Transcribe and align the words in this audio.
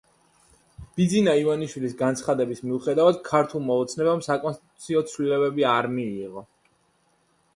ბიძინა 0.99 1.33
ივანიშვილის 1.39 1.93
განცხადების 1.99 2.63
მიუხედავად, 2.69 3.19
„ქართულმა 3.29 3.77
ოცნებამ“ 3.83 4.23
საკონსტიტუციო 4.29 5.03
ცვლილებები 5.11 5.67
არ 5.75 5.91
მიიღო. 5.99 6.45